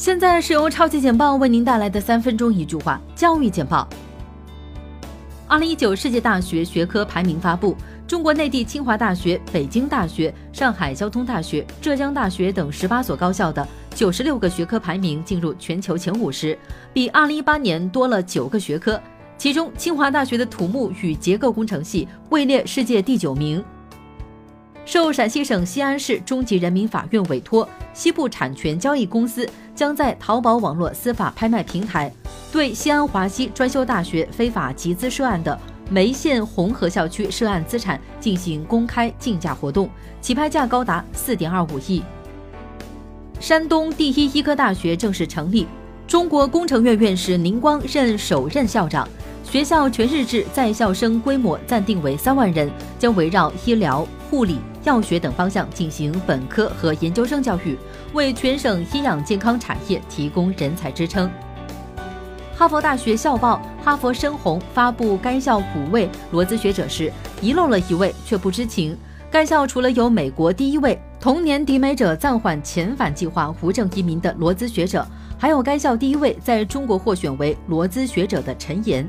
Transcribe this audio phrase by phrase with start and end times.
[0.00, 3.86] 现在是由超级简报为您带来的三分钟一句话教育简报。
[5.46, 7.76] 二零一九世界大学学科排名发布，
[8.08, 16.58] 中国内地清华大学、北京大学、上海交通大学、浙江大学等十八所高校的九十六个学科排名进入全球前五十，
[16.94, 18.98] 比二零一八年多了九个学科。
[19.36, 23.62] 其中，清华大学的土木与结构工程系位列世界第九名。
[24.84, 32.12] 受陕西省西安市中级人民法院委托，西部产权交易公司将在淘宝网络司法拍卖平台
[32.50, 35.56] 对西安华西专修大学非法集资涉案的
[35.88, 39.88] 梅县红河校区涉案资产进行公开竞价活动，
[40.20, 42.02] 起拍价高达四点二五亿。
[43.38, 45.66] 山东第一医科大学正式成立，
[46.06, 49.08] 中国工程院院士宁光任首任校长。
[49.50, 57.76] 学校全日制在校生规模暂定为三万人，将围绕医疗、护理、药学等方向进行本科和研究生教育，
[58.12, 61.28] 为全省医养健康产业提供人才支撑。
[62.54, 67.12] 哈佛大学校报《哈佛深红》发布该校五位罗兹学者时，
[67.42, 68.96] 遗漏了一位，却不知情。
[69.32, 75.04] 该校除了有美国第一位同年抵美者暂缓遣返计划无证移民的罗兹学者，
[75.36, 79.08] 还有该校第一位在中国获选为罗兹学者的陈岩。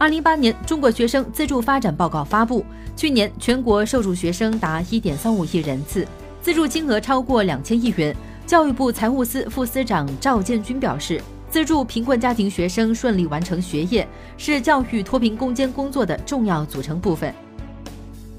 [0.00, 2.64] 二零一八年中国学生资助发展报告发布，
[2.96, 6.08] 去年全国受助学生达一点三五亿人次，
[6.40, 8.16] 资助金额超过两千亿元。
[8.46, 17.34] 教育部财务司副司长赵建军表示，资助贫困家庭学生顺利完成学业，是教育脱贫攻坚工作的重要组成部分。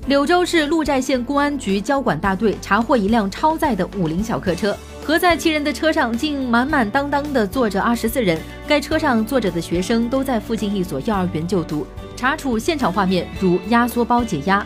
[0.07, 4.75] 柳州市鹿寨县公安局交管大队查获一辆超载的五菱小客车。
[5.11, 11.85] 合载七人的车上竟满满当当的坐着二十四人，该车上坐着的学生都在附近一所幼儿园就读。
[12.15, 14.65] 查处现场画面如压缩包解压。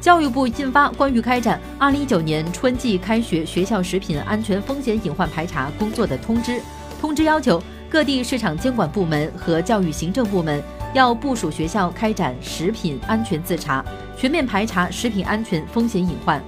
[0.00, 6.60] 教育部印发关于开展二零一九年春季开学学校食品安全风险隐患排查工作的通知，
[7.00, 10.60] 通知要求各地市场监管部门和教育行政部门
[10.94, 13.84] 要部署学校开展食品安全自查，
[14.16, 16.42] 全面排查食品安全风险隐患。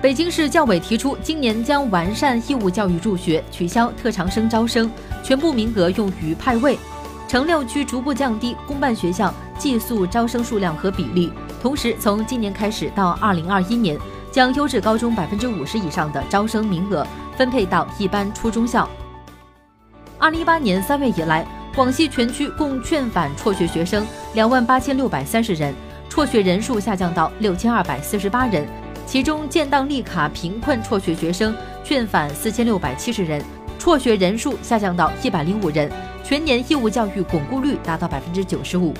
[0.00, 4.88] 北京市教委提出，今年将完善义务教育入学，取消特长生招生，
[5.24, 6.78] 全部名额用于派位。
[7.26, 13.98] 城六区逐步降低公办学校寄宿招生数量和比例，同时从今年开始到二零二一年，
[14.30, 17.04] 将优质高中百分之五十以上的招生名额
[17.36, 18.88] 分配到一般初中校。
[20.16, 21.44] 二零一八年三月以来，
[21.74, 25.74] 广西全区共劝返辍学学生两万八千六百三十人，
[26.08, 28.64] 辍学人数下降到六千二百四十八人。
[29.08, 33.42] 其中，建档立卡贫困辍学学生劝返四千六百七十人，
[33.78, 35.90] 辍学人数下降到一百零五人，
[36.22, 38.92] 全年义务教育巩固率达到百分之九十五。